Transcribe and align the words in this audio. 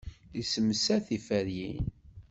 Yessemsad 0.37 1.01
tiferyin. 1.07 1.85